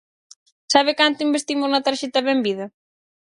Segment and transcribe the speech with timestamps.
[0.73, 2.65] ¿Sabe canto investimos na Tarxeta Benvida?